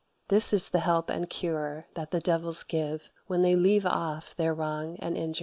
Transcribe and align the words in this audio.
This 0.29 0.51
is 0.51 0.69
the 0.69 0.79
help 0.79 1.11
and 1.11 1.29
cure 1.29 1.85
that 1.93 2.09
the 2.09 2.19
devils 2.19 2.63
give 2.63 3.11
when 3.27 3.43
they 3.43 3.53
leave 3.55 3.85
off 3.85 4.35
their 4.35 4.51
wrong 4.51 4.97
and 4.99 5.15
injury." 5.15 5.39